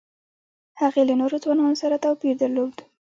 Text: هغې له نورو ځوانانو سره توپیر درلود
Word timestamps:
هغې 0.81 1.03
له 1.09 1.13
نورو 1.21 1.35
ځوانانو 1.43 1.79
سره 1.83 2.01
توپیر 2.05 2.33
درلود 2.41 2.73